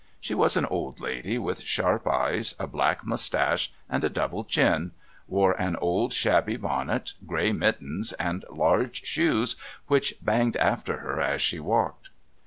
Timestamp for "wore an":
5.27-5.75